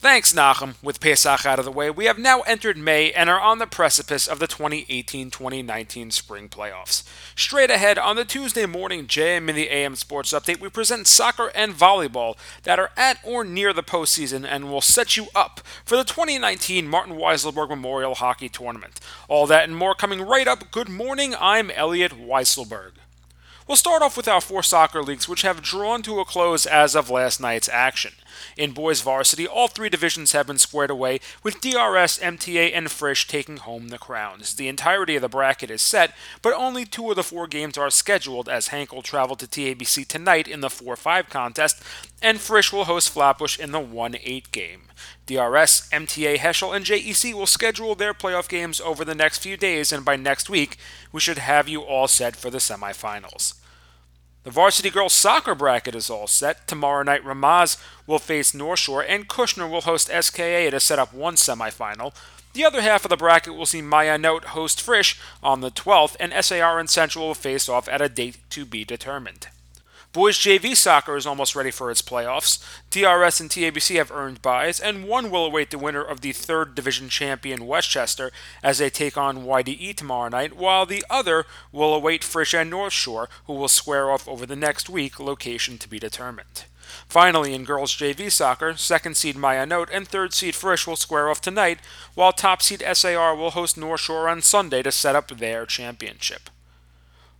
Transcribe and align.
Thanks, 0.00 0.32
Nachum. 0.32 0.76
With 0.80 1.00
Pesach 1.00 1.44
out 1.44 1.58
of 1.58 1.64
the 1.64 1.72
way, 1.72 1.90
we 1.90 2.04
have 2.04 2.20
now 2.20 2.42
entered 2.42 2.78
May 2.78 3.10
and 3.10 3.28
are 3.28 3.40
on 3.40 3.58
the 3.58 3.66
precipice 3.66 4.28
of 4.28 4.38
the 4.38 4.46
2018 4.46 5.28
2019 5.28 6.12
spring 6.12 6.48
playoffs. 6.48 7.02
Straight 7.34 7.68
ahead, 7.68 7.98
on 7.98 8.14
the 8.14 8.24
Tuesday 8.24 8.64
morning 8.64 9.08
JM 9.08 9.48
in 9.48 9.56
the 9.56 9.68
AM 9.68 9.96
Sports 9.96 10.32
Update, 10.32 10.60
we 10.60 10.68
present 10.68 11.08
soccer 11.08 11.50
and 11.52 11.74
volleyball 11.74 12.36
that 12.62 12.78
are 12.78 12.92
at 12.96 13.18
or 13.24 13.42
near 13.42 13.72
the 13.72 13.82
postseason 13.82 14.46
and 14.48 14.70
will 14.70 14.80
set 14.80 15.16
you 15.16 15.26
up 15.34 15.62
for 15.84 15.96
the 15.96 16.04
2019 16.04 16.86
Martin 16.86 17.16
Weiselberg 17.16 17.68
Memorial 17.68 18.14
Hockey 18.14 18.48
Tournament. 18.48 19.00
All 19.26 19.48
that 19.48 19.64
and 19.64 19.76
more 19.76 19.96
coming 19.96 20.22
right 20.22 20.46
up. 20.46 20.70
Good 20.70 20.88
morning, 20.88 21.34
I'm 21.40 21.72
Elliot 21.72 22.12
Weiselberg. 22.12 22.92
We'll 23.66 23.76
start 23.76 24.00
off 24.00 24.16
with 24.16 24.28
our 24.28 24.40
four 24.40 24.62
soccer 24.62 25.02
leagues, 25.02 25.28
which 25.28 25.42
have 25.42 25.60
drawn 25.60 26.00
to 26.02 26.20
a 26.20 26.24
close 26.24 26.64
as 26.64 26.96
of 26.96 27.10
last 27.10 27.38
night's 27.38 27.68
action. 27.68 28.12
In 28.56 28.72
boys 28.72 29.00
varsity, 29.00 29.46
all 29.46 29.68
three 29.68 29.88
divisions 29.88 30.32
have 30.32 30.46
been 30.46 30.58
squared 30.58 30.90
away, 30.90 31.20
with 31.42 31.60
DRS, 31.60 32.18
MTA, 32.18 32.72
and 32.74 32.90
Frisch 32.90 33.26
taking 33.26 33.58
home 33.58 33.88
the 33.88 33.98
crowns. 33.98 34.54
The 34.54 34.68
entirety 34.68 35.16
of 35.16 35.22
the 35.22 35.28
bracket 35.28 35.70
is 35.70 35.82
set, 35.82 36.14
but 36.42 36.54
only 36.54 36.84
two 36.84 37.10
of 37.10 37.16
the 37.16 37.22
four 37.22 37.46
games 37.46 37.78
are 37.78 37.90
scheduled, 37.90 38.48
as 38.48 38.68
HANC 38.68 38.92
will 38.92 39.02
travel 39.02 39.36
to 39.36 39.46
TABC 39.46 40.06
tonight 40.06 40.48
in 40.48 40.60
the 40.60 40.70
4 40.70 40.96
5 40.96 41.28
contest, 41.28 41.82
and 42.20 42.40
Frisch 42.40 42.72
will 42.72 42.84
host 42.84 43.10
Flatbush 43.10 43.58
in 43.58 43.72
the 43.72 43.80
1 43.80 44.16
8 44.22 44.52
game. 44.52 44.82
DRS, 45.26 45.88
MTA, 45.90 46.38
Heschel, 46.38 46.74
and 46.74 46.84
JEC 46.84 47.34
will 47.34 47.46
schedule 47.46 47.94
their 47.94 48.14
playoff 48.14 48.48
games 48.48 48.80
over 48.80 49.04
the 49.04 49.14
next 49.14 49.38
few 49.38 49.56
days, 49.56 49.92
and 49.92 50.04
by 50.04 50.16
next 50.16 50.48
week, 50.48 50.78
we 51.12 51.20
should 51.20 51.38
have 51.38 51.68
you 51.68 51.82
all 51.82 52.08
set 52.08 52.34
for 52.34 52.50
the 52.50 52.58
semifinals. 52.58 53.54
The 54.44 54.50
varsity 54.50 54.90
girls 54.90 55.12
soccer 55.12 55.54
bracket 55.54 55.94
is 55.94 56.08
all 56.08 56.26
set. 56.26 56.66
Tomorrow 56.66 57.02
night, 57.02 57.24
Ramaz 57.24 57.76
will 58.06 58.18
face 58.18 58.54
North 58.54 58.78
Shore, 58.78 59.02
and 59.02 59.28
Kushner 59.28 59.68
will 59.68 59.82
host 59.82 60.08
SKA 60.08 60.70
to 60.70 60.80
set 60.80 60.98
up 60.98 61.12
one 61.12 61.34
semifinal. 61.34 62.14
The 62.54 62.64
other 62.64 62.80
half 62.80 63.04
of 63.04 63.10
the 63.10 63.16
bracket 63.16 63.54
will 63.54 63.66
see 63.66 63.82
Ma'ayanot 63.82 64.46
host 64.46 64.80
Frisch 64.80 65.18
on 65.42 65.60
the 65.60 65.70
12th, 65.70 66.16
and 66.18 66.32
SAR 66.44 66.78
and 66.78 66.88
Central 66.88 67.26
will 67.26 67.34
face 67.34 67.68
off 67.68 67.88
at 67.88 68.00
a 68.00 68.08
date 68.08 68.38
to 68.50 68.64
be 68.64 68.84
determined. 68.84 69.48
Boys 70.18 70.36
JV 70.36 70.74
soccer 70.74 71.16
is 71.16 71.28
almost 71.28 71.54
ready 71.54 71.70
for 71.70 71.92
its 71.92 72.02
playoffs. 72.02 72.58
DRS 72.90 73.38
and 73.38 73.48
TABC 73.48 73.98
have 73.98 74.10
earned 74.10 74.42
byes, 74.42 74.80
and 74.80 75.06
one 75.06 75.30
will 75.30 75.46
await 75.46 75.70
the 75.70 75.78
winner 75.78 76.02
of 76.02 76.22
the 76.22 76.32
third 76.32 76.74
division 76.74 77.08
champion 77.08 77.68
Westchester 77.68 78.32
as 78.60 78.78
they 78.78 78.90
take 78.90 79.16
on 79.16 79.44
YDE 79.44 79.94
tomorrow 79.94 80.28
night, 80.28 80.56
while 80.56 80.84
the 80.84 81.04
other 81.08 81.46
will 81.70 81.94
await 81.94 82.24
Frisch 82.24 82.52
and 82.52 82.68
North 82.68 82.92
Shore, 82.92 83.28
who 83.46 83.52
will 83.52 83.68
square 83.68 84.10
off 84.10 84.26
over 84.26 84.44
the 84.44 84.56
next 84.56 84.90
week, 84.90 85.20
location 85.20 85.78
to 85.78 85.88
be 85.88 86.00
determined. 86.00 86.64
Finally, 87.06 87.54
in 87.54 87.62
girls 87.62 87.94
JV 87.94 88.28
soccer, 88.28 88.74
second 88.76 89.16
seed 89.16 89.36
Ma'ayanot 89.36 89.88
and 89.92 90.08
third 90.08 90.34
seed 90.34 90.56
Frisch 90.56 90.84
will 90.84 90.96
square 90.96 91.28
off 91.28 91.40
tonight, 91.40 91.78
while 92.16 92.32
top 92.32 92.60
seed 92.60 92.82
SAR 92.92 93.36
will 93.36 93.50
host 93.50 93.78
North 93.78 94.00
Shore 94.00 94.28
on 94.28 94.42
Sunday 94.42 94.82
to 94.82 94.90
set 94.90 95.14
up 95.14 95.28
their 95.28 95.64
championship. 95.64 96.50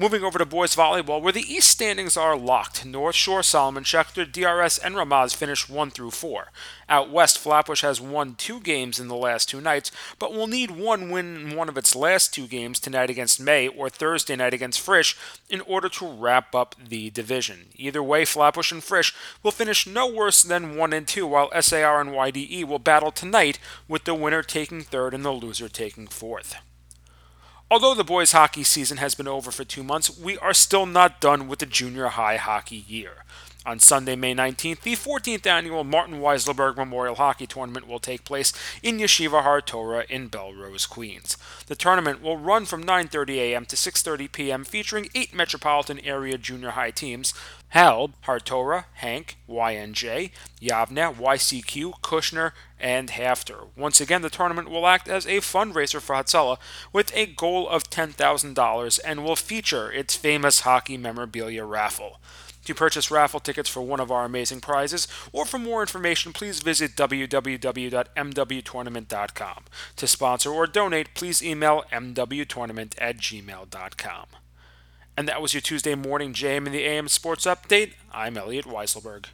Moving 0.00 0.24
over 0.24 0.38
to 0.38 0.46
boys 0.46 0.74
volleyball, 0.74 1.20
where 1.20 1.30
the 1.30 1.42
East 1.42 1.68
standings 1.68 2.16
are 2.16 2.34
locked. 2.34 2.86
North 2.86 3.14
Shore, 3.14 3.42
Solomon 3.42 3.84
Schechter, 3.84 4.24
DRS, 4.24 4.78
and 4.78 4.94
Ramaz 4.94 5.34
finished 5.34 5.68
1 5.68 5.90
through 5.90 6.12
4. 6.12 6.46
Out 6.88 7.10
west, 7.10 7.38
Flatbush 7.38 7.82
has 7.82 8.00
won 8.00 8.34
two 8.34 8.60
games 8.60 8.98
in 8.98 9.08
the 9.08 9.14
last 9.14 9.50
two 9.50 9.60
nights, 9.60 9.92
but 10.18 10.32
will 10.32 10.46
need 10.46 10.70
one 10.70 11.10
win 11.10 11.36
in 11.36 11.54
one 11.54 11.68
of 11.68 11.76
its 11.76 11.94
last 11.94 12.32
two 12.32 12.46
games 12.46 12.80
tonight 12.80 13.10
against 13.10 13.42
May 13.42 13.68
or 13.68 13.90
Thursday 13.90 14.36
night 14.36 14.54
against 14.54 14.80
Frisch 14.80 15.18
in 15.50 15.60
order 15.60 15.90
to 15.90 16.10
wrap 16.10 16.54
up 16.54 16.76
the 16.82 17.10
division. 17.10 17.66
Either 17.76 18.02
way, 18.02 18.24
Flatbush 18.24 18.72
and 18.72 18.82
Frisch 18.82 19.14
will 19.42 19.50
finish 19.50 19.86
no 19.86 20.10
worse 20.10 20.42
than 20.42 20.78
1 20.78 20.94
and 20.94 21.06
2, 21.06 21.26
while 21.26 21.50
SAR 21.60 22.00
and 22.00 22.12
YDE 22.12 22.64
will 22.64 22.78
battle 22.78 23.12
tonight 23.12 23.58
with 23.86 24.04
the 24.04 24.14
winner 24.14 24.42
taking 24.42 24.80
third 24.80 25.12
and 25.12 25.26
the 25.26 25.30
loser 25.30 25.68
taking 25.68 26.06
fourth. 26.06 26.56
Although 27.72 27.94
the 27.94 28.02
boys' 28.02 28.32
hockey 28.32 28.64
season 28.64 28.96
has 28.96 29.14
been 29.14 29.28
over 29.28 29.52
for 29.52 29.62
two 29.62 29.84
months, 29.84 30.18
we 30.18 30.36
are 30.38 30.52
still 30.52 30.86
not 30.86 31.20
done 31.20 31.46
with 31.46 31.60
the 31.60 31.66
junior 31.66 32.08
high 32.08 32.34
hockey 32.34 32.84
year. 32.88 33.22
On 33.70 33.78
Sunday, 33.78 34.16
May 34.16 34.34
19th, 34.34 34.80
the 34.80 34.96
14th 34.96 35.46
annual 35.46 35.84
Martin 35.84 36.16
Weiselberg 36.16 36.76
Memorial 36.76 37.14
Hockey 37.14 37.46
Tournament 37.46 37.86
will 37.86 38.00
take 38.00 38.24
place 38.24 38.52
in 38.82 38.98
Yeshiva 38.98 39.44
Har 39.44 39.60
Torah 39.60 40.04
in 40.08 40.28
Bellerose, 40.28 40.88
Queens. 40.88 41.36
The 41.68 41.76
tournament 41.76 42.20
will 42.20 42.36
run 42.36 42.66
from 42.66 42.82
9:30 42.82 43.36
a.m. 43.36 43.66
to 43.66 43.76
6:30 43.76 44.32
p.m., 44.32 44.64
featuring 44.64 45.08
eight 45.14 45.32
metropolitan 45.32 46.00
area 46.00 46.36
junior 46.36 46.70
high 46.70 46.90
teams: 46.90 47.32
HALB 47.68 48.14
Har 48.22 48.40
Torah, 48.40 48.86
HANC, 48.94 49.36
YNJ, 49.48 50.32
Yavne, 50.60 51.14
YCQ, 51.14 52.00
Kushner, 52.00 52.50
and 52.80 53.10
HAFTR. 53.10 53.68
Once 53.76 54.00
again, 54.00 54.22
the 54.22 54.30
tournament 54.30 54.68
will 54.68 54.88
act 54.88 55.06
as 55.06 55.26
a 55.26 55.38
fundraiser 55.38 56.00
for 56.00 56.16
Hatzalah 56.16 56.58
with 56.92 57.14
a 57.14 57.26
goal 57.26 57.68
of 57.68 57.88
$10,000 57.88 59.00
and 59.04 59.22
will 59.22 59.36
feature 59.36 59.92
its 59.92 60.16
famous 60.16 60.60
hockey 60.60 60.96
memorabilia 60.96 61.64
raffle. 61.64 62.18
To 62.64 62.74
purchase 62.74 63.10
raffle 63.10 63.40
tickets 63.40 63.68
for 63.68 63.80
one 63.80 64.00
of 64.00 64.10
our 64.10 64.24
amazing 64.24 64.60
prizes, 64.60 65.08
or 65.32 65.44
for 65.44 65.58
more 65.58 65.80
information, 65.80 66.32
please 66.32 66.60
visit 66.60 66.94
www.mwtournament.com. 66.94 69.64
To 69.96 70.06
sponsor 70.06 70.50
or 70.50 70.66
donate, 70.66 71.14
please 71.14 71.42
email 71.42 71.84
mwtournament 71.90 72.94
at 72.98 73.16
gmail.com. 73.16 74.26
And 75.16 75.28
that 75.28 75.42
was 75.42 75.54
your 75.54 75.60
Tuesday 75.60 75.94
morning 75.94 76.32
JM 76.32 76.66
in 76.66 76.72
the 76.72 76.84
AM 76.84 77.08
Sports 77.08 77.46
Update. 77.46 77.94
I'm 78.12 78.36
Elliot 78.36 78.66
Weiselberg. 78.66 79.26